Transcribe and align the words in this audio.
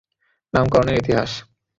নামকরণের 0.53 0.99
ইতিহাস। 1.01 1.31